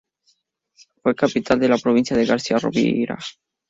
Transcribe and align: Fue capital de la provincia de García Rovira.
Fue 1.03 1.13
capital 1.13 1.59
de 1.59 1.69
la 1.69 1.77
provincia 1.77 2.17
de 2.17 2.25
García 2.25 2.57
Rovira. 2.57 3.19